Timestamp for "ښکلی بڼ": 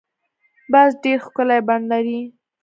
1.25-1.79